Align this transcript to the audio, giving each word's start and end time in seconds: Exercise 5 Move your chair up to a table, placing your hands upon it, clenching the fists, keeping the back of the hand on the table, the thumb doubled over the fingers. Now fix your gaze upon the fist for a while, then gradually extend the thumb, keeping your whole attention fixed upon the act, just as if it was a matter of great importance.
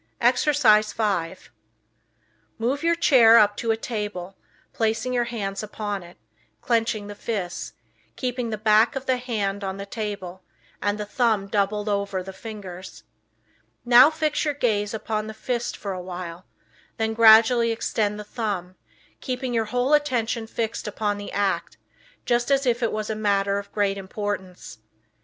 Exercise 0.19 0.91
5 0.91 1.51
Move 2.57 2.81
your 2.81 2.95
chair 2.95 3.37
up 3.37 3.55
to 3.55 3.69
a 3.69 3.77
table, 3.77 4.35
placing 4.73 5.13
your 5.13 5.25
hands 5.25 5.61
upon 5.61 6.01
it, 6.01 6.17
clenching 6.59 7.05
the 7.05 7.13
fists, 7.13 7.73
keeping 8.15 8.49
the 8.49 8.57
back 8.57 8.95
of 8.95 9.05
the 9.05 9.17
hand 9.17 9.63
on 9.63 9.77
the 9.77 9.85
table, 9.85 10.41
the 10.81 11.05
thumb 11.05 11.45
doubled 11.45 11.87
over 11.87 12.23
the 12.23 12.33
fingers. 12.33 13.03
Now 13.85 14.09
fix 14.09 14.43
your 14.43 14.55
gaze 14.55 14.95
upon 14.95 15.27
the 15.27 15.35
fist 15.35 15.77
for 15.77 15.91
a 15.93 16.01
while, 16.01 16.45
then 16.97 17.13
gradually 17.13 17.71
extend 17.71 18.19
the 18.19 18.23
thumb, 18.23 18.77
keeping 19.19 19.53
your 19.53 19.65
whole 19.65 19.93
attention 19.93 20.47
fixed 20.47 20.87
upon 20.87 21.19
the 21.19 21.31
act, 21.31 21.77
just 22.25 22.49
as 22.49 22.65
if 22.65 22.81
it 22.81 22.91
was 22.91 23.11
a 23.11 23.15
matter 23.15 23.59
of 23.59 23.71
great 23.71 23.99
importance. 23.99 24.79